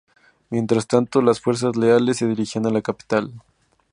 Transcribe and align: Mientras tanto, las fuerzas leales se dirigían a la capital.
Mientras 0.49 0.87
tanto, 0.87 1.21
las 1.21 1.39
fuerzas 1.39 1.75
leales 1.75 2.17
se 2.17 2.25
dirigían 2.25 2.65
a 2.65 2.71
la 2.71 2.81
capital. 2.81 3.39